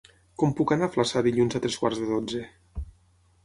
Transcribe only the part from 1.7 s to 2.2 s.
quarts de